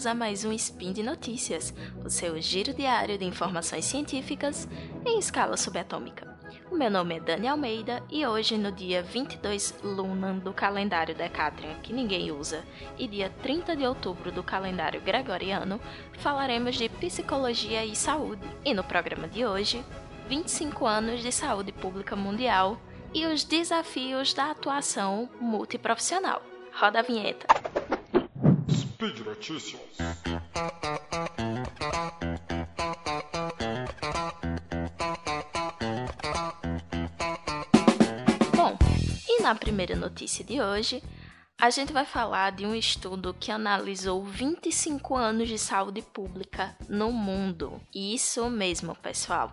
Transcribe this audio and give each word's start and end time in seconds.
bem-vindos 0.00 0.06
a 0.06 0.14
mais 0.14 0.44
um 0.46 0.52
Spin 0.52 0.92
de 0.94 1.02
Notícias, 1.02 1.74
o 2.02 2.08
seu 2.08 2.40
giro 2.40 2.72
diário 2.72 3.18
de 3.18 3.24
informações 3.26 3.84
científicas 3.84 4.66
em 5.04 5.18
escala 5.18 5.58
subatômica. 5.58 6.38
O 6.70 6.74
meu 6.74 6.90
nome 6.90 7.16
é 7.16 7.20
Dani 7.20 7.48
Almeida 7.48 8.02
e 8.08 8.26
hoje, 8.26 8.56
no 8.56 8.72
dia 8.72 9.02
22 9.02 9.74
Lunan 9.82 10.38
do 10.38 10.54
calendário 10.54 11.14
Decatrian, 11.14 11.74
que 11.82 11.92
ninguém 11.92 12.32
usa, 12.32 12.64
e 12.98 13.06
dia 13.06 13.30
30 13.42 13.76
de 13.76 13.84
outubro 13.84 14.32
do 14.32 14.42
calendário 14.42 15.02
Gregoriano, 15.02 15.78
falaremos 16.18 16.76
de 16.76 16.88
psicologia 16.88 17.84
e 17.84 17.94
saúde. 17.94 18.42
E 18.64 18.72
no 18.72 18.82
programa 18.82 19.28
de 19.28 19.44
hoje, 19.44 19.84
25 20.28 20.86
anos 20.86 21.20
de 21.20 21.30
saúde 21.30 21.72
pública 21.72 22.16
mundial 22.16 22.80
e 23.12 23.26
os 23.26 23.44
desafios 23.44 24.32
da 24.32 24.50
atuação 24.50 25.28
multiprofissional. 25.38 26.40
Roda 26.72 27.00
a 27.00 27.02
vinheta. 27.02 27.59
Speed 29.00 29.20
Notícias. 29.20 29.80
Bom, 38.54 38.76
e 39.26 39.40
na 39.40 39.54
primeira 39.54 39.96
notícia 39.96 40.44
de 40.44 40.60
hoje, 40.60 41.02
a 41.58 41.70
gente 41.70 41.94
vai 41.94 42.04
falar 42.04 42.52
de 42.52 42.66
um 42.66 42.74
estudo 42.74 43.32
que 43.32 43.50
analisou 43.50 44.22
25 44.22 45.16
anos 45.16 45.48
de 45.48 45.56
saúde 45.56 46.02
pública 46.02 46.76
no 46.86 47.10
mundo. 47.10 47.80
Isso 47.94 48.50
mesmo, 48.50 48.94
pessoal. 48.94 49.50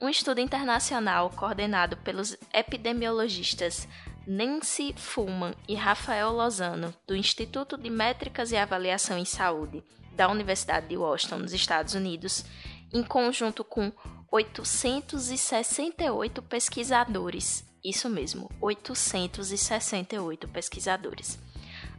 Um 0.00 0.08
estudo 0.08 0.40
internacional 0.40 1.30
coordenado 1.30 1.96
pelos 1.98 2.36
epidemiologistas 2.52 3.86
Nancy 4.26 4.94
Fullman 4.96 5.54
e 5.68 5.74
Rafael 5.74 6.32
Lozano, 6.32 6.94
do 7.06 7.14
Instituto 7.16 7.76
de 7.76 7.90
Métricas 7.90 8.52
e 8.52 8.56
Avaliação 8.56 9.18
em 9.18 9.24
Saúde 9.24 9.82
da 10.14 10.28
Universidade 10.28 10.86
de 10.88 10.96
Washington, 10.96 11.38
nos 11.38 11.52
Estados 11.52 11.94
Unidos, 11.94 12.44
em 12.92 13.02
conjunto 13.02 13.64
com 13.64 13.90
868 14.30 16.40
pesquisadores. 16.42 17.64
Isso 17.84 18.08
mesmo, 18.08 18.48
868 18.60 20.46
pesquisadores. 20.48 21.36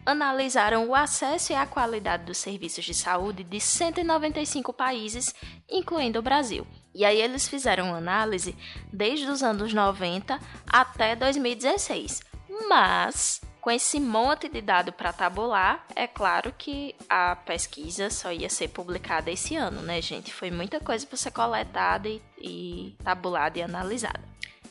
Analisaram 0.06 0.88
o 0.88 0.96
acesso 0.96 1.54
e 1.54 1.56
a 1.56 1.66
qualidade 1.66 2.26
dos 2.26 2.38
serviços 2.38 2.84
de 2.84 2.94
saúde 2.94 3.44
de 3.44 3.59
195 3.59 4.73
países, 4.73 5.34
incluindo 5.70 6.20
o 6.20 6.23
Brasil. 6.23 6.68
E 6.94 7.06
aí 7.06 7.22
eles 7.22 7.48
fizeram 7.48 7.96
análise 7.96 8.56
desde 8.92 9.26
os 9.28 9.42
anos 9.42 9.74
90 9.74 10.40
até 10.68 11.16
2016. 11.16 12.22
Mas 12.68 13.42
com 13.64 13.72
esse 13.72 13.98
monte 13.98 14.50
de 14.50 14.59
dado 14.59 14.92
para 14.92 15.14
tabular, 15.14 15.86
é 15.96 16.06
claro 16.06 16.54
que 16.58 16.94
a 17.08 17.38
pesquisa 17.38 18.09
só 18.09 18.30
ia 18.30 18.50
ser 18.50 18.68
publicada 18.68 19.31
esse 19.31 19.56
ano, 19.56 19.81
né, 19.81 20.02
gente? 20.02 20.34
Foi 20.34 20.52
muita 20.52 20.81
coisa 20.81 21.08
para 21.08 21.16
ser 21.16 21.31
coletada 21.31 22.09
e, 22.09 22.22
e 22.38 22.94
tabulada 23.02 23.58
e 23.58 23.62
analisada. 23.62 24.20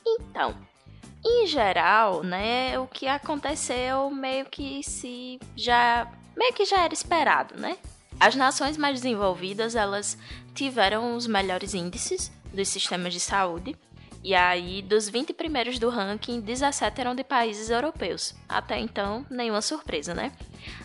Então, 0.06 0.54
em 1.24 1.46
geral, 1.46 2.22
né, 2.22 2.78
o 2.78 2.86
que 2.86 3.06
aconteceu 3.06 4.10
meio 4.10 4.44
que 4.46 4.82
se 4.82 5.38
já 5.56 6.10
meio 6.36 6.52
que 6.52 6.64
já 6.64 6.80
era 6.82 6.94
esperado, 6.94 7.58
né? 7.58 7.76
As 8.18 8.34
nações 8.34 8.76
mais 8.76 9.00
desenvolvidas, 9.00 9.74
elas 9.74 10.16
tiveram 10.54 11.16
os 11.16 11.26
melhores 11.26 11.74
índices 11.74 12.32
dos 12.52 12.68
sistemas 12.68 13.12
de 13.12 13.20
saúde. 13.20 13.76
E 14.24 14.34
aí, 14.34 14.82
dos 14.82 15.08
20 15.08 15.32
primeiros 15.32 15.78
do 15.78 15.90
ranking, 15.90 16.40
17 16.40 17.00
eram 17.00 17.14
de 17.14 17.24
países 17.24 17.68
europeus. 17.68 18.34
Até 18.48 18.78
então, 18.78 19.26
nenhuma 19.28 19.60
surpresa, 19.60 20.14
né? 20.14 20.30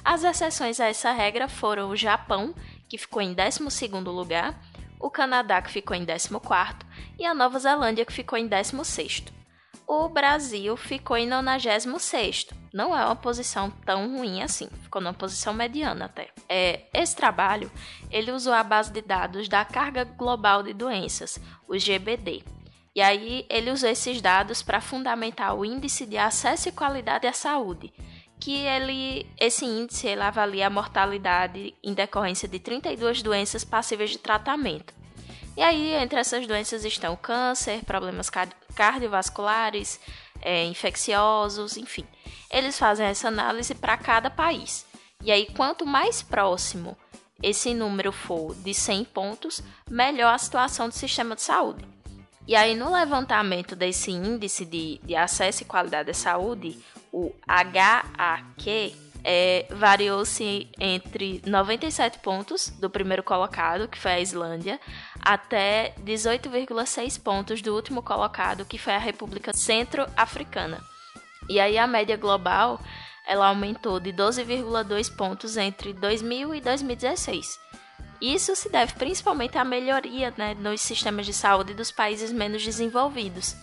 As 0.03 0.23
exceções 0.23 0.79
a 0.79 0.87
essa 0.87 1.11
regra 1.11 1.47
foram 1.47 1.89
o 1.89 1.95
Japão, 1.95 2.55
que 2.89 2.97
ficou 2.97 3.21
em 3.21 3.35
12 3.35 3.87
lugar, 4.05 4.59
o 4.99 5.11
Canadá, 5.11 5.61
que 5.61 5.69
ficou 5.69 5.95
em 5.95 6.05
14 6.05 6.29
e 7.19 7.25
a 7.25 7.33
Nova 7.35 7.59
Zelândia, 7.59 8.05
que 8.05 8.13
ficou 8.13 8.39
em 8.39 8.47
16 8.47 9.36
o 9.87 10.09
Brasil 10.09 10.75
ficou 10.75 11.15
em 11.15 11.25
96 11.25 12.47
Não 12.73 12.95
é 12.95 13.05
uma 13.05 13.15
posição 13.15 13.71
tão 13.85 14.17
ruim 14.17 14.43
assim, 14.43 14.67
ficou 14.83 15.01
numa 15.01 15.13
posição 15.13 15.53
mediana 15.53 16.05
até. 16.05 16.27
É, 16.49 16.81
esse 16.93 17.15
trabalho, 17.15 17.71
ele 18.11 18.33
usou 18.33 18.51
a 18.51 18.63
base 18.63 18.91
de 18.91 19.01
dados 19.01 19.47
da 19.47 19.63
Carga 19.63 20.03
Global 20.03 20.61
de 20.61 20.73
Doenças, 20.73 21.39
o 21.65 21.77
GBD. 21.77 22.43
E 22.93 23.01
aí 23.01 23.45
ele 23.49 23.71
usou 23.71 23.89
esses 23.89 24.19
dados 24.21 24.61
para 24.61 24.81
fundamentar 24.81 25.55
o 25.55 25.63
Índice 25.63 26.05
de 26.05 26.17
Acesso 26.17 26.67
e 26.67 26.73
Qualidade 26.73 27.25
à 27.25 27.31
Saúde, 27.31 27.93
que 28.39 28.65
ele, 28.65 29.25
esse 29.39 29.65
índice 29.65 30.07
ele 30.07 30.21
avalia 30.21 30.67
a 30.67 30.69
mortalidade 30.69 31.73
em 31.81 31.93
decorrência 31.93 32.47
de 32.47 32.59
32 32.59 33.21
doenças 33.21 33.63
passíveis 33.63 34.09
de 34.09 34.17
tratamento. 34.17 34.96
E 35.57 35.61
aí, 35.63 35.95
entre 35.95 36.19
essas 36.19 36.45
doenças 36.45 36.85
estão 36.85 37.15
o 37.15 37.17
câncer, 37.17 37.83
problemas 37.83 38.29
cardiovasculares, 38.75 39.99
é, 40.39 40.63
infecciosos, 40.65 41.77
enfim. 41.77 42.05
Eles 42.51 42.77
fazem 42.77 43.07
essa 43.07 43.27
análise 43.27 43.73
para 43.73 43.97
cada 43.97 44.29
país. 44.29 44.85
E 45.23 45.31
aí, 45.31 45.47
quanto 45.47 45.83
mais 45.83 46.21
próximo 46.21 46.95
esse 47.41 47.73
número 47.73 48.11
for 48.11 48.53
de 48.57 48.71
100 48.71 49.05
pontos, 49.05 49.63
melhor 49.89 50.31
a 50.31 50.37
situação 50.37 50.89
do 50.89 50.93
sistema 50.93 51.35
de 51.35 51.41
saúde. 51.41 51.83
E 52.47 52.55
aí, 52.55 52.75
no 52.75 52.93
levantamento 52.93 53.75
desse 53.75 54.11
índice 54.11 54.63
de, 54.63 54.99
de 55.03 55.15
acesso 55.15 55.63
e 55.63 55.65
qualidade 55.65 56.05
da 56.05 56.13
saúde, 56.13 56.79
o 57.11 57.33
HAQ, 57.47 58.95
é, 59.29 59.65
variou-se 59.69 60.69
entre 60.79 61.41
97 61.45 62.19
pontos 62.19 62.69
do 62.69 62.89
primeiro 62.89 63.21
colocado, 63.21 63.89
que 63.89 63.97
foi 63.97 64.11
a 64.11 64.19
Islândia, 64.21 64.79
até 65.19 65.93
18,6 66.01 67.21
pontos 67.21 67.61
do 67.61 67.75
último 67.75 68.01
colocado, 68.01 68.63
que 68.63 68.77
foi 68.77 68.93
a 68.93 68.97
República 68.97 69.51
Centro-Africana. 69.51 70.81
E 71.49 71.59
aí 71.59 71.77
a 71.77 71.85
média 71.85 72.15
global 72.15 72.79
ela 73.27 73.47
aumentou 73.47 73.99
de 73.99 74.13
12,2 74.13 75.13
pontos 75.13 75.57
entre 75.57 75.91
2000 75.91 76.55
e 76.55 76.61
2016. 76.61 77.59
Isso 78.21 78.55
se 78.55 78.69
deve 78.69 78.93
principalmente 78.93 79.57
à 79.57 79.65
melhoria 79.65 80.33
né, 80.37 80.53
nos 80.53 80.79
sistemas 80.79 81.25
de 81.25 81.33
saúde 81.33 81.73
dos 81.73 81.91
países 81.91 82.31
menos 82.31 82.63
desenvolvidos. 82.63 83.57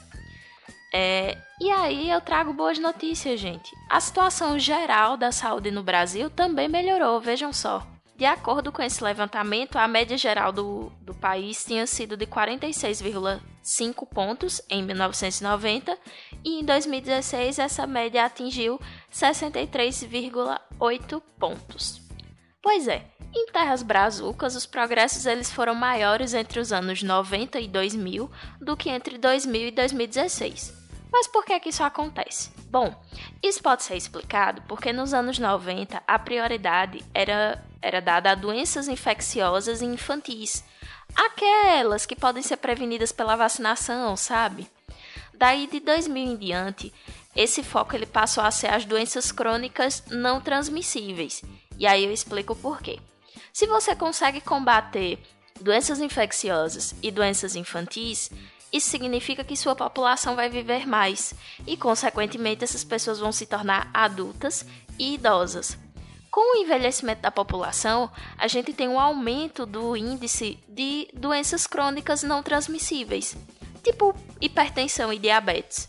É, 0.96 1.36
e 1.60 1.72
aí 1.72 2.08
eu 2.08 2.20
trago 2.20 2.52
boas 2.52 2.78
notícias, 2.78 3.40
gente. 3.40 3.74
A 3.90 3.98
situação 3.98 4.56
geral 4.60 5.16
da 5.16 5.32
saúde 5.32 5.72
no 5.72 5.82
Brasil 5.82 6.30
também 6.30 6.68
melhorou, 6.68 7.20
vejam 7.20 7.52
só. 7.52 7.84
De 8.16 8.24
acordo 8.24 8.70
com 8.70 8.80
esse 8.80 9.02
levantamento, 9.02 9.76
a 9.76 9.88
média 9.88 10.16
geral 10.16 10.52
do, 10.52 10.92
do 11.00 11.12
país 11.12 11.64
tinha 11.64 11.84
sido 11.84 12.16
de 12.16 12.28
46,5 12.28 14.06
pontos 14.06 14.62
em 14.70 14.84
1990 14.84 15.98
e 16.44 16.60
em 16.60 16.64
2016 16.64 17.58
essa 17.58 17.88
média 17.88 18.24
atingiu 18.24 18.80
63,8 19.12 21.20
pontos. 21.40 22.00
Pois 22.62 22.86
é, 22.86 23.04
em 23.34 23.46
terras 23.46 23.82
brazucas, 23.82 24.54
os 24.54 24.64
progressos 24.64 25.26
eles 25.26 25.50
foram 25.50 25.74
maiores 25.74 26.34
entre 26.34 26.60
os 26.60 26.72
anos 26.72 27.02
90 27.02 27.58
e 27.58 27.66
2000 27.66 28.30
do 28.60 28.76
que 28.76 28.90
entre 28.90 29.18
2000 29.18 29.66
e 29.66 29.72
2016. 29.72 30.83
Mas 31.14 31.28
por 31.28 31.44
que, 31.44 31.60
que 31.60 31.68
isso 31.68 31.84
acontece? 31.84 32.50
Bom, 32.68 32.92
isso 33.40 33.62
pode 33.62 33.84
ser 33.84 33.96
explicado 33.96 34.60
porque 34.62 34.92
nos 34.92 35.14
anos 35.14 35.38
90 35.38 36.02
a 36.04 36.18
prioridade 36.18 37.04
era, 37.14 37.64
era 37.80 38.00
dada 38.00 38.32
a 38.32 38.34
doenças 38.34 38.88
infecciosas 38.88 39.80
e 39.80 39.84
infantis, 39.84 40.64
aquelas 41.14 42.04
que 42.04 42.16
podem 42.16 42.42
ser 42.42 42.56
prevenidas 42.56 43.12
pela 43.12 43.36
vacinação, 43.36 44.16
sabe? 44.16 44.68
Daí 45.32 45.68
de 45.68 45.78
2000 45.78 46.32
em 46.32 46.36
diante, 46.36 46.92
esse 47.36 47.62
foco 47.62 47.94
ele 47.94 48.06
passou 48.06 48.42
a 48.42 48.50
ser 48.50 48.74
as 48.74 48.84
doenças 48.84 49.30
crônicas 49.30 50.02
não 50.10 50.40
transmissíveis. 50.40 51.42
E 51.78 51.86
aí 51.86 52.04
eu 52.04 52.12
explico 52.12 52.56
por 52.56 52.82
quê. 52.82 52.98
Se 53.52 53.68
você 53.68 53.94
consegue 53.94 54.40
combater 54.40 55.20
doenças 55.60 56.00
infecciosas 56.00 56.92
e 57.00 57.12
doenças 57.12 57.54
infantis, 57.54 58.32
isso 58.74 58.90
significa 58.90 59.44
que 59.44 59.56
sua 59.56 59.76
população 59.76 60.34
vai 60.34 60.50
viver 60.50 60.84
mais 60.84 61.32
e, 61.64 61.76
consequentemente, 61.76 62.64
essas 62.64 62.82
pessoas 62.82 63.20
vão 63.20 63.30
se 63.30 63.46
tornar 63.46 63.88
adultas 63.94 64.66
e 64.98 65.14
idosas. 65.14 65.78
Com 66.28 66.56
o 66.56 66.60
envelhecimento 66.60 67.22
da 67.22 67.30
população, 67.30 68.10
a 68.36 68.48
gente 68.48 68.72
tem 68.72 68.88
um 68.88 68.98
aumento 68.98 69.64
do 69.64 69.96
índice 69.96 70.58
de 70.68 71.06
doenças 71.14 71.68
crônicas 71.68 72.24
não 72.24 72.42
transmissíveis, 72.42 73.36
tipo 73.84 74.12
hipertensão 74.40 75.12
e 75.12 75.20
diabetes. 75.20 75.88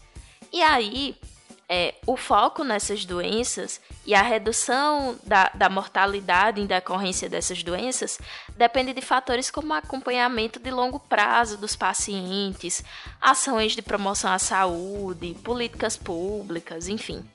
E 0.54 0.62
aí, 0.62 1.18
é, 1.68 1.96
o 2.06 2.16
foco 2.16 2.64
nessas 2.64 3.06
doenças 3.06 3.82
e 4.06 4.14
a 4.14 4.22
redução 4.22 5.18
da, 5.24 5.50
da 5.56 5.68
mortalidade 5.68 6.62
em 6.62 6.66
decorrência 6.66 7.28
dessas 7.28 7.64
doenças 7.64 8.20
depende 8.56 8.94
de 8.94 9.02
fatores 9.02 9.50
como 9.50 9.74
acompanhamento 9.74 10.60
de 10.60 10.70
longo 10.70 11.00
prazo 11.00 11.58
dos 11.58 11.76
pacientes, 11.76 12.84
ações 13.20 13.74
de 13.74 13.82
promoção 13.82 14.32
à 14.32 14.38
saúde, 14.38 15.36
políticas 15.44 15.98
públicas, 15.98 16.88
enfim. 16.88 17.26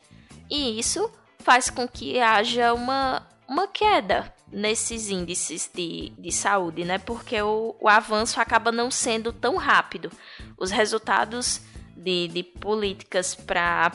E 0.49 0.79
isso 0.79 1.11
faz 1.41 1.69
com 1.69 1.89
que 1.89 2.21
haja 2.21 2.73
uma, 2.73 3.27
uma 3.49 3.67
queda 3.67 4.33
nesses 4.53 5.09
índices 5.11 5.71
de, 5.73 6.13
de 6.19 6.33
saúde, 6.33 6.85
né? 6.85 6.99
Porque 6.99 7.41
o, 7.41 7.75
o 7.81 7.89
avanço 7.89 8.41
acaba 8.41 8.71
não 8.71 8.91
sendo 8.91 9.33
tão 9.33 9.57
rápido. 9.57 10.11
Os 10.59 10.71
resultados 10.71 11.61
de, 11.97 12.29
de 12.29 12.43
políticas 12.43 13.35
para 13.35 13.93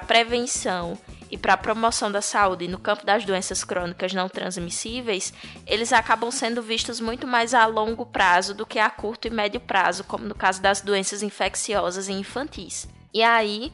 prevenção 0.00 0.98
e 1.30 1.36
para 1.36 1.54
a 1.54 1.56
promoção 1.56 2.10
da 2.10 2.22
saúde 2.22 2.68
no 2.68 2.78
campo 2.78 3.04
das 3.04 3.24
doenças 3.24 3.64
crônicas 3.64 4.12
não 4.12 4.28
transmissíveis, 4.28 5.32
eles 5.66 5.92
acabam 5.92 6.30
sendo 6.30 6.62
vistos 6.62 7.00
muito 7.00 7.26
mais 7.26 7.54
a 7.54 7.66
longo 7.66 8.06
prazo 8.06 8.54
do 8.54 8.64
que 8.64 8.78
a 8.78 8.88
curto 8.88 9.26
e 9.26 9.30
médio 9.30 9.60
prazo, 9.60 10.04
como 10.04 10.24
no 10.24 10.34
caso 10.34 10.62
das 10.62 10.80
doenças 10.80 11.22
infecciosas 11.22 12.08
e 12.08 12.12
infantis. 12.12 12.88
E 13.12 13.22
aí, 13.22 13.72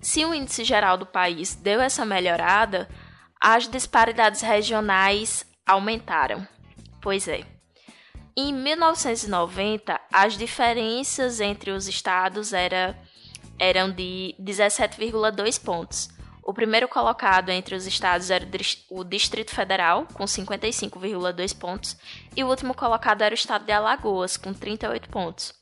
se 0.00 0.24
o 0.24 0.34
índice 0.34 0.64
geral 0.64 0.96
do 0.96 1.06
país 1.06 1.54
deu 1.54 1.80
essa 1.80 2.04
melhorada, 2.04 2.88
as 3.40 3.68
disparidades 3.68 4.40
regionais 4.40 5.44
aumentaram. 5.66 6.46
Pois 7.00 7.26
é. 7.26 7.42
Em 8.36 8.52
1990, 8.52 10.00
as 10.12 10.38
diferenças 10.38 11.40
entre 11.40 11.70
os 11.70 11.86
estados 11.86 12.52
era, 12.52 12.96
eram 13.62 13.92
de 13.92 14.34
17,2 14.40 15.62
pontos. 15.62 16.08
O 16.42 16.52
primeiro 16.52 16.88
colocado 16.88 17.50
entre 17.50 17.76
os 17.76 17.86
estados 17.86 18.28
era 18.28 18.44
o 18.90 19.04
Distrito 19.04 19.54
Federal, 19.54 20.04
com 20.12 20.24
55,2 20.24 21.56
pontos, 21.56 21.96
e 22.36 22.42
o 22.42 22.48
último 22.48 22.74
colocado 22.74 23.22
era 23.22 23.32
o 23.32 23.36
estado 23.36 23.64
de 23.64 23.70
Alagoas, 23.70 24.36
com 24.36 24.52
38 24.52 25.08
pontos. 25.08 25.54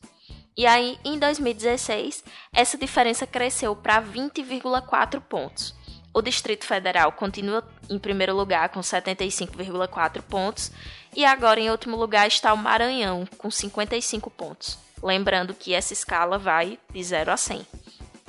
E 0.57 0.65
aí, 0.67 0.99
em 1.05 1.19
2016, 1.19 2.25
essa 2.55 2.79
diferença 2.79 3.27
cresceu 3.27 3.77
para 3.77 4.01
20,4 4.01 5.21
pontos. 5.21 5.75
O 6.15 6.23
Distrito 6.23 6.65
Federal 6.65 7.13
continua 7.13 7.63
em 7.91 7.99
primeiro 7.99 8.35
lugar 8.35 8.71
com 8.71 8.81
75,4 8.81 10.23
pontos 10.23 10.73
e 11.15 11.27
agora 11.27 11.61
em 11.61 11.71
último 11.71 11.97
lugar 11.97 12.27
está 12.27 12.53
o 12.55 12.57
Maranhão 12.57 13.29
com 13.37 13.51
55 13.51 14.31
pontos. 14.31 14.79
Lembrando 15.03 15.55
que 15.55 15.73
essa 15.73 15.93
escala 15.93 16.37
vai 16.37 16.79
de 16.93 17.03
0 17.05 17.31
a 17.31 17.37
100. 17.37 17.67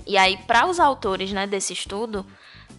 E 0.06 0.18
aí, 0.18 0.38
para 0.48 0.68
os 0.68 0.80
autores 0.80 1.32
né, 1.32 1.46
desse 1.46 1.74
estudo, 1.74 2.26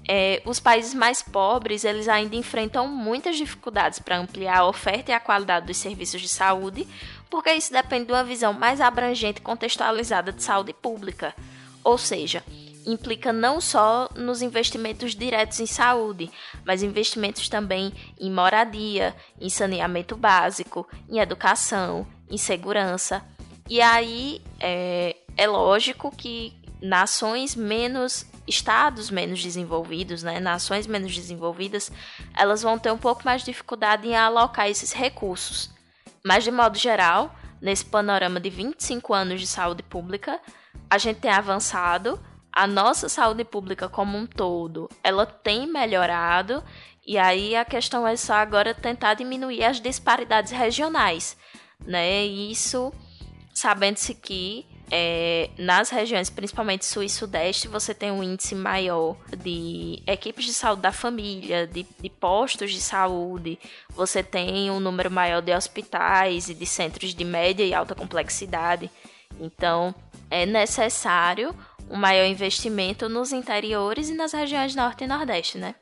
é, 0.08 0.42
os 0.44 0.58
países 0.58 0.94
mais 0.94 1.22
pobres 1.22 1.84
eles 1.84 2.08
ainda 2.08 2.34
enfrentam 2.34 2.88
muitas 2.88 3.36
dificuldades 3.36 3.98
para 3.98 4.18
ampliar 4.18 4.58
a 4.58 4.66
oferta 4.66 5.12
e 5.12 5.14
a 5.14 5.20
qualidade 5.20 5.66
dos 5.66 5.76
serviços 5.76 6.20
de 6.20 6.28
saúde, 6.28 6.86
porque 7.30 7.52
isso 7.52 7.72
depende 7.72 8.06
de 8.06 8.12
uma 8.12 8.24
visão 8.24 8.52
mais 8.52 8.80
abrangente 8.80 9.40
e 9.40 9.42
contextualizada 9.42 10.32
de 10.32 10.42
saúde 10.42 10.72
pública. 10.72 11.34
Ou 11.84 11.96
seja, 11.96 12.42
implica 12.84 13.32
não 13.32 13.60
só 13.60 14.08
nos 14.16 14.42
investimentos 14.42 15.14
diretos 15.14 15.60
em 15.60 15.66
saúde, 15.66 16.30
mas 16.64 16.82
investimentos 16.82 17.48
também 17.48 17.92
em 18.18 18.30
moradia, 18.30 19.14
em 19.40 19.48
saneamento 19.48 20.16
básico, 20.16 20.86
em 21.08 21.18
educação, 21.18 22.06
em 22.28 22.36
segurança. 22.36 23.24
E 23.68 23.80
aí 23.80 24.42
é, 24.60 25.16
é 25.36 25.46
lógico 25.46 26.14
que 26.14 26.52
nações 26.82 27.54
menos 27.54 28.26
estados 28.46 29.08
menos 29.08 29.40
desenvolvidos, 29.40 30.22
né, 30.22 30.40
nações 30.40 30.86
menos 30.86 31.14
desenvolvidas, 31.14 31.92
elas 32.36 32.62
vão 32.62 32.78
ter 32.78 32.90
um 32.90 32.98
pouco 32.98 33.22
mais 33.24 33.42
de 33.42 33.52
dificuldade 33.52 34.08
em 34.08 34.16
alocar 34.16 34.68
esses 34.68 34.92
recursos. 34.92 35.70
Mas 36.24 36.44
de 36.44 36.50
modo 36.50 36.76
geral, 36.76 37.34
nesse 37.60 37.84
panorama 37.84 38.40
de 38.40 38.50
25 38.50 39.14
anos 39.14 39.40
de 39.40 39.46
saúde 39.46 39.82
pública, 39.82 40.40
a 40.90 40.98
gente 40.98 41.20
tem 41.20 41.30
avançado 41.30 42.20
a 42.52 42.66
nossa 42.66 43.08
saúde 43.08 43.44
pública 43.44 43.88
como 43.88 44.18
um 44.18 44.26
todo, 44.26 44.90
ela 45.02 45.24
tem 45.24 45.66
melhorado 45.66 46.62
e 47.06 47.16
aí 47.16 47.56
a 47.56 47.64
questão 47.64 48.06
é 48.06 48.16
só 48.16 48.34
agora 48.34 48.74
tentar 48.74 49.14
diminuir 49.14 49.64
as 49.64 49.80
disparidades 49.80 50.52
regionais, 50.52 51.36
né? 51.84 52.24
Isso 52.24 52.92
sabendo-se 53.54 54.14
que 54.14 54.66
é, 54.94 55.48
nas 55.56 55.88
regiões, 55.88 56.28
principalmente 56.28 56.84
sul 56.84 57.02
e 57.02 57.08
sudeste, 57.08 57.66
você 57.66 57.94
tem 57.94 58.12
um 58.12 58.22
índice 58.22 58.54
maior 58.54 59.16
de 59.38 60.02
equipes 60.06 60.44
de 60.44 60.52
saúde 60.52 60.82
da 60.82 60.92
família, 60.92 61.66
de, 61.66 61.86
de 61.98 62.10
postos 62.10 62.70
de 62.70 62.80
saúde, 62.80 63.58
você 63.88 64.22
tem 64.22 64.70
um 64.70 64.78
número 64.78 65.10
maior 65.10 65.40
de 65.40 65.50
hospitais 65.50 66.50
e 66.50 66.54
de 66.54 66.66
centros 66.66 67.14
de 67.14 67.24
média 67.24 67.64
e 67.64 67.72
alta 67.72 67.94
complexidade. 67.94 68.90
Então, 69.40 69.94
é 70.30 70.44
necessário 70.44 71.56
um 71.88 71.96
maior 71.96 72.26
investimento 72.26 73.08
nos 73.08 73.32
interiores 73.32 74.10
e 74.10 74.14
nas 74.14 74.34
regiões 74.34 74.74
norte 74.74 75.04
e 75.04 75.06
nordeste, 75.06 75.56
né? 75.56 75.74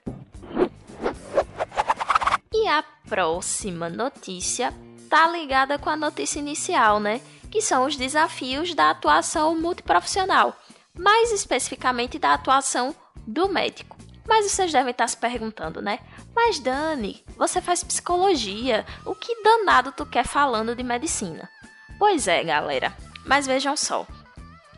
E 2.55 2.69
a 2.69 2.85
próxima 3.09 3.89
notícia 3.89 4.73
tá 5.09 5.27
ligada 5.27 5.79
com 5.79 5.91
a 5.91 5.97
notícia 5.97 6.39
inicial, 6.39 7.01
né? 7.01 7.21
Que 7.51 7.61
são 7.61 7.85
os 7.85 7.97
desafios 7.97 8.75
da 8.75 8.91
atuação 8.91 9.59
multiprofissional, 9.59 10.57
mais 10.95 11.33
especificamente 11.33 12.19
da 12.19 12.35
atuação 12.35 12.95
do 13.27 13.49
médico. 13.49 13.97
Mas 14.27 14.51
vocês 14.51 14.71
devem 14.71 14.93
estar 14.93 15.09
se 15.09 15.17
perguntando, 15.17 15.83
né? 15.83 15.99
Mas 16.35 16.61
Dani, 16.61 17.25
você 17.37 17.61
faz 17.61 17.83
psicologia, 17.83 18.87
o 19.05 19.15
que 19.15 19.43
danado 19.43 19.93
tu 19.93 20.07
quer 20.07 20.25
falando 20.25 20.77
de 20.77 20.83
medicina? 20.83 21.49
Pois 21.99 22.29
é, 22.29 22.45
galera. 22.45 22.97
Mas 23.27 23.47
vejam 23.47 23.77
só, 23.77 24.07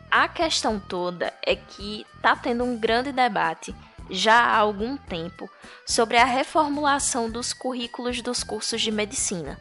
a 0.09 0.27
questão 0.27 0.79
toda 0.79 1.33
é 1.45 1.55
que 1.55 2.05
está 2.15 2.35
tendo 2.35 2.63
um 2.63 2.77
grande 2.77 3.11
debate 3.11 3.73
já 4.09 4.35
há 4.35 4.57
algum 4.57 4.97
tempo 4.97 5.49
sobre 5.85 6.17
a 6.17 6.25
reformulação 6.25 7.29
dos 7.29 7.53
currículos 7.53 8.21
dos 8.21 8.43
cursos 8.43 8.81
de 8.81 8.91
medicina, 8.91 9.57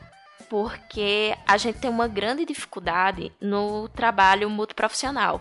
porque 0.53 1.35
a 1.47 1.57
gente 1.57 1.79
tem 1.79 1.89
uma 1.89 2.07
grande 2.07 2.45
dificuldade 2.45 3.33
no 3.41 3.89
trabalho 3.89 4.51
multiprofissional. 4.51 5.41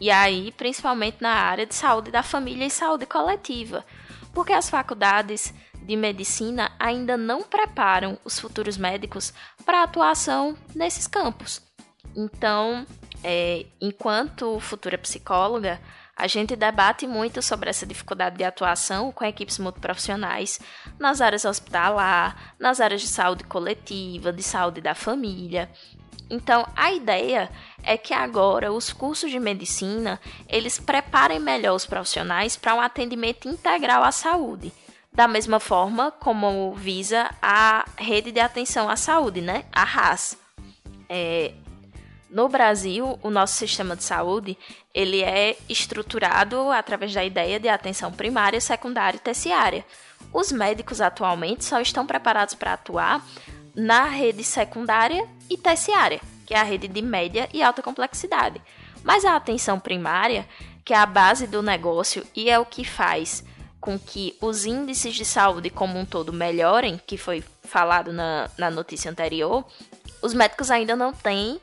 E 0.00 0.10
aí, 0.10 0.50
principalmente 0.52 1.18
na 1.20 1.34
área 1.34 1.66
de 1.66 1.74
saúde 1.74 2.10
da 2.10 2.22
família 2.22 2.64
e 2.64 2.70
saúde 2.70 3.04
coletiva, 3.04 3.84
porque 4.32 4.54
as 4.54 4.70
faculdades 4.70 5.52
de 5.82 5.96
medicina 5.96 6.72
ainda 6.80 7.14
não 7.14 7.42
preparam 7.42 8.18
os 8.24 8.40
futuros 8.40 8.78
médicos 8.78 9.34
para 9.66 9.82
atuação 9.82 10.56
nesses 10.74 11.06
campos. 11.06 11.60
Então, 12.16 12.86
é, 13.22 13.66
enquanto 13.82 14.58
futura 14.60 14.96
psicóloga, 14.96 15.78
a 16.22 16.28
gente 16.28 16.54
debate 16.54 17.04
muito 17.04 17.42
sobre 17.42 17.68
essa 17.68 17.84
dificuldade 17.84 18.36
de 18.36 18.44
atuação 18.44 19.10
com 19.10 19.24
equipes 19.24 19.58
multiprofissionais 19.58 20.60
nas 20.96 21.20
áreas 21.20 21.44
hospitalar, 21.44 22.54
nas 22.60 22.80
áreas 22.80 23.00
de 23.00 23.08
saúde 23.08 23.42
coletiva, 23.42 24.32
de 24.32 24.40
saúde 24.40 24.80
da 24.80 24.94
família. 24.94 25.68
Então, 26.30 26.64
a 26.76 26.92
ideia 26.92 27.50
é 27.82 27.96
que 27.96 28.14
agora 28.14 28.72
os 28.72 28.92
cursos 28.92 29.32
de 29.32 29.40
medicina, 29.40 30.20
eles 30.48 30.78
preparem 30.78 31.40
melhor 31.40 31.74
os 31.74 31.86
profissionais 31.86 32.54
para 32.56 32.76
um 32.76 32.80
atendimento 32.80 33.48
integral 33.48 34.04
à 34.04 34.12
saúde. 34.12 34.72
Da 35.12 35.26
mesma 35.26 35.58
forma 35.58 36.12
como 36.12 36.72
visa 36.74 37.34
a 37.42 37.84
rede 37.96 38.30
de 38.30 38.38
atenção 38.38 38.88
à 38.88 38.94
saúde, 38.94 39.40
né? 39.40 39.64
A 39.72 39.82
RAS. 39.82 40.38
É, 41.08 41.52
no 42.32 42.48
Brasil, 42.48 43.18
o 43.22 43.28
nosso 43.28 43.54
sistema 43.56 43.94
de 43.94 44.02
saúde 44.02 44.56
ele 44.94 45.22
é 45.22 45.54
estruturado 45.68 46.70
através 46.70 47.12
da 47.12 47.22
ideia 47.22 47.60
de 47.60 47.68
atenção 47.68 48.10
primária, 48.10 48.58
secundária 48.58 49.18
e 49.18 49.20
terciária. 49.20 49.84
Os 50.32 50.50
médicos 50.50 51.02
atualmente 51.02 51.62
só 51.62 51.78
estão 51.78 52.06
preparados 52.06 52.54
para 52.54 52.72
atuar 52.72 53.22
na 53.74 54.04
rede 54.04 54.42
secundária 54.42 55.28
e 55.50 55.58
terciária, 55.58 56.20
que 56.46 56.54
é 56.54 56.58
a 56.58 56.62
rede 56.62 56.88
de 56.88 57.02
média 57.02 57.50
e 57.52 57.62
alta 57.62 57.82
complexidade. 57.82 58.62
Mas 59.04 59.26
a 59.26 59.36
atenção 59.36 59.78
primária, 59.78 60.48
que 60.86 60.94
é 60.94 60.96
a 60.96 61.04
base 61.04 61.46
do 61.46 61.62
negócio 61.62 62.26
e 62.34 62.48
é 62.48 62.58
o 62.58 62.64
que 62.64 62.82
faz 62.82 63.44
com 63.78 63.98
que 63.98 64.38
os 64.40 64.64
índices 64.64 65.14
de 65.14 65.24
saúde 65.26 65.68
como 65.68 65.98
um 65.98 66.06
todo 66.06 66.32
melhorem, 66.32 66.98
que 67.06 67.18
foi 67.18 67.44
falado 67.62 68.10
na, 68.10 68.48
na 68.56 68.70
notícia 68.70 69.10
anterior, 69.10 69.66
os 70.22 70.32
médicos 70.32 70.70
ainda 70.70 70.96
não 70.96 71.12
têm 71.12 71.60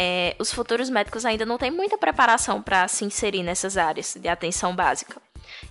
é, 0.00 0.36
os 0.38 0.52
futuros 0.52 0.88
médicos 0.88 1.26
ainda 1.26 1.44
não 1.44 1.58
têm 1.58 1.72
muita 1.72 1.98
preparação 1.98 2.62
para 2.62 2.86
se 2.86 3.04
inserir 3.04 3.42
nessas 3.42 3.76
áreas 3.76 4.14
de 4.14 4.28
atenção 4.28 4.72
básica. 4.72 5.20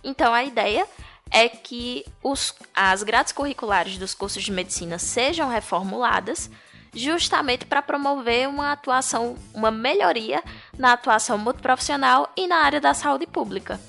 Então, 0.03 0.33
a 0.33 0.43
ideia 0.43 0.85
é 1.31 1.47
que 1.47 2.05
os, 2.21 2.53
as 2.75 3.03
grades 3.03 3.31
curriculares 3.31 3.97
dos 3.97 4.13
cursos 4.13 4.43
de 4.43 4.51
medicina 4.51 4.99
sejam 4.99 5.47
reformuladas 5.47 6.51
justamente 6.93 7.65
para 7.65 7.81
promover 7.81 8.49
uma 8.49 8.73
atuação, 8.73 9.37
uma 9.53 9.71
melhoria 9.71 10.43
na 10.77 10.91
atuação 10.91 11.37
multiprofissional 11.37 12.29
e 12.35 12.47
na 12.47 12.57
área 12.57 12.81
da 12.81 12.93
saúde 12.93 13.25
pública. 13.25 13.79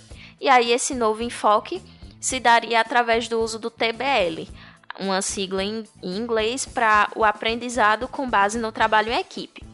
E 0.40 0.49
aí 0.49 0.71
esse 0.71 0.95
novo 0.95 1.21
enfoque 1.21 1.83
se 2.21 2.38
daria 2.38 2.80
através 2.80 3.26
do 3.26 3.40
uso 3.40 3.59
do 3.59 3.71
TBL, 3.71 4.49
uma 5.00 5.21
sigla 5.21 5.64
em 5.64 5.85
inglês 6.00 6.64
para 6.64 7.11
o 7.16 7.25
aprendizado 7.25 8.07
com 8.07 8.30
base 8.30 8.57
no 8.57 8.71
trabalho 8.71 9.12
em 9.12 9.18
equipe 9.18 9.68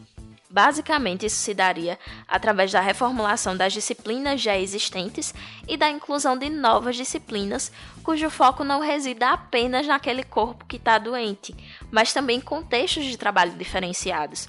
Basicamente, 0.55 1.25
isso 1.25 1.35
se 1.35 1.53
daria 1.53 1.99
através 2.25 2.71
da 2.71 2.79
reformulação 2.79 3.57
das 3.57 3.73
disciplinas 3.73 4.39
já 4.39 4.57
existentes 4.57 5.35
e 5.67 5.75
da 5.75 5.89
inclusão 5.89 6.37
de 6.37 6.49
novas 6.49 6.95
disciplinas, 6.95 7.73
cujo 8.01 8.29
foco 8.29 8.63
não 8.63 8.79
resida 8.79 9.31
apenas 9.31 9.85
naquele 9.85 10.23
corpo 10.23 10.63
que 10.63 10.77
está 10.77 10.97
doente, 10.97 11.53
mas 11.91 12.13
também 12.13 12.39
contextos 12.39 13.03
de 13.03 13.17
trabalho 13.17 13.51
diferenciados, 13.57 14.47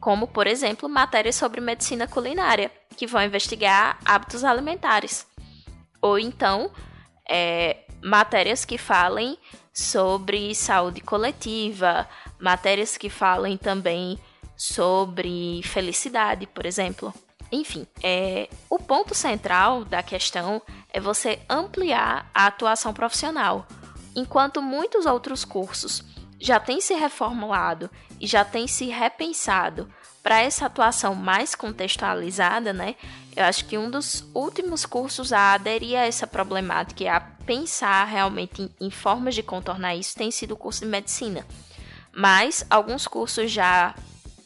como, 0.00 0.28
por 0.28 0.46
exemplo, 0.46 0.88
matérias 0.88 1.34
sobre 1.34 1.60
medicina 1.60 2.06
culinária, 2.06 2.70
que 2.96 3.08
vão 3.08 3.24
investigar 3.24 3.98
hábitos 4.04 4.44
alimentares, 4.44 5.26
ou 6.00 6.20
então 6.20 6.70
é, 7.28 7.78
matérias 8.00 8.64
que 8.64 8.78
falem 8.78 9.36
sobre 9.74 10.54
saúde 10.54 11.00
coletiva, 11.00 12.08
matérias 12.38 12.96
que 12.96 13.10
falem 13.10 13.56
também 13.56 14.20
sobre 14.58 15.62
felicidade, 15.62 16.46
por 16.48 16.66
exemplo. 16.66 17.14
Enfim, 17.50 17.86
é, 18.02 18.50
o 18.68 18.78
ponto 18.78 19.14
central 19.14 19.84
da 19.84 20.02
questão 20.02 20.60
é 20.92 21.00
você 21.00 21.38
ampliar 21.48 22.28
a 22.34 22.46
atuação 22.46 22.92
profissional. 22.92 23.66
Enquanto 24.16 24.60
muitos 24.60 25.06
outros 25.06 25.44
cursos 25.44 26.04
já 26.40 26.58
têm 26.58 26.80
se 26.80 26.92
reformulado 26.94 27.88
e 28.20 28.26
já 28.26 28.44
têm 28.44 28.66
se 28.66 28.86
repensado 28.86 29.88
para 30.22 30.40
essa 30.42 30.66
atuação 30.66 31.14
mais 31.14 31.54
contextualizada, 31.54 32.72
né? 32.72 32.96
Eu 33.34 33.44
acho 33.44 33.64
que 33.64 33.78
um 33.78 33.88
dos 33.88 34.26
últimos 34.34 34.84
cursos 34.84 35.32
a 35.32 35.54
aderir 35.54 35.96
a 35.96 36.04
essa 36.04 36.26
problemática 36.26 37.04
e 37.04 37.08
a 37.08 37.20
pensar 37.20 38.04
realmente 38.04 38.60
em, 38.60 38.70
em 38.80 38.90
formas 38.90 39.34
de 39.34 39.42
contornar 39.42 39.94
isso 39.94 40.16
tem 40.16 40.30
sido 40.30 40.52
o 40.52 40.56
curso 40.56 40.80
de 40.80 40.86
medicina. 40.86 41.46
Mas 42.12 42.66
alguns 42.68 43.06
cursos 43.06 43.50
já 43.50 43.94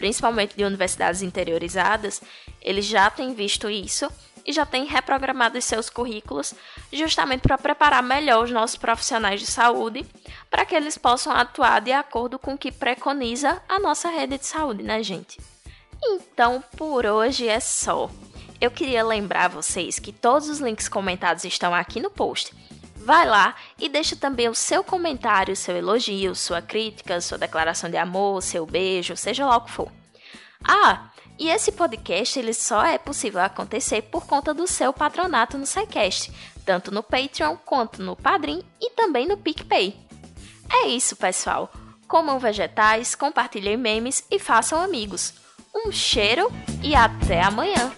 principalmente 0.03 0.57
de 0.57 0.65
universidades 0.65 1.23
interiorizadas, 1.23 2.21
eles 2.61 2.85
já 2.85 3.09
têm 3.09 3.35
visto 3.35 3.71
isso 3.71 4.11
e 4.45 4.53
já 4.53 4.67
têm 4.67 4.85
reprogramado 4.85 5.57
os 5.57 5.65
seus 5.65 5.89
currículos 5.89 6.55
justamente 6.93 7.43
para 7.43 7.57
preparar 7.57 8.03
melhor 8.03 8.43
os 8.43 8.51
nossos 8.51 8.75
profissionais 8.75 9.39
de 9.39 9.47
saúde 9.47 10.05
para 10.51 10.67
que 10.67 10.75
eles 10.75 10.99
possam 10.99 11.33
atuar 11.33 11.81
de 11.81 11.93
acordo 11.93 12.37
com 12.37 12.55
o 12.55 12.59
que 12.59 12.73
preconiza 12.73 13.63
a 13.69 13.79
nossa 13.79 14.09
rede 14.09 14.39
de 14.39 14.45
saúde, 14.45 14.83
né, 14.83 15.01
gente? 15.05 15.39
Então, 16.03 16.61
por 16.77 17.07
hoje 17.07 17.47
é 17.47 17.61
só. 17.61 18.11
Eu 18.61 18.73
queria 18.73 19.05
lembrar 19.05 19.51
vocês 19.51 20.01
que 20.01 20.13
todos 20.13 20.49
os 20.49 20.59
links 20.59 20.89
comentados 20.89 21.45
estão 21.45 21.73
aqui 21.73 22.01
no 22.01 22.11
post. 22.11 22.53
Vai 23.05 23.27
lá 23.27 23.57
e 23.79 23.89
deixa 23.89 24.15
também 24.15 24.49
o 24.49 24.55
seu 24.55 24.85
comentário, 24.85 25.57
seu 25.57 25.77
elogio, 25.77 26.35
sua 26.35 26.63
crítica, 26.63 27.21
sua 27.21 27.37
declaração 27.37 27.91
de 27.91 27.97
amor, 27.97 28.41
seu 28.43 28.65
beijo, 28.65 29.17
seja 29.17 29.45
lá 29.45 29.57
o 29.57 29.63
que 29.63 29.73
for. 29.73 29.91
Ah, 30.65 31.11
e 31.39 31.49
esse 31.49 31.73
podcast 31.73 32.39
ele 32.39 32.55
só 32.55 32.85
é 32.85 32.99
possível 32.99 33.41
acontecer 33.41 34.03
por 34.03 34.25
conta 34.27 34.55
do 34.55 34.67
seu 34.69 34.93
patronato 34.93 35.59
no 35.59 35.67
SciCast, 35.67 36.33
tanto 36.65 36.93
no 36.93 37.03
Patreon 37.03 37.57
quanto 37.65 38.01
no 38.01 38.15
Padrim 38.15 38.63
e 38.81 38.91
também 38.91 39.27
no 39.27 39.37
PicPay. 39.37 39.97
É 40.71 40.87
isso, 40.87 41.17
pessoal. 41.17 41.73
Comam 42.07 42.39
vegetais, 42.39 43.17
compartilhem 43.17 43.77
memes 43.77 44.25
e 44.31 44.39
façam 44.39 44.81
amigos. 44.81 45.35
Um 45.75 45.91
cheiro 45.91 46.53
e 46.83 46.95
até 46.95 47.43
amanhã! 47.43 47.91